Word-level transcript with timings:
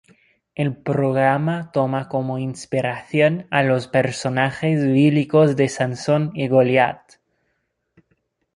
El 0.55 0.75
programa 0.77 1.69
toma 1.71 2.09
como 2.09 2.39
inspiración 2.39 3.45
a 3.51 3.61
los 3.61 3.87
personajes 3.87 4.83
bíblicos 4.83 5.55
de 5.55 5.69
Sansón 5.69 6.31
y 6.33 6.47
Goliat. 6.47 7.17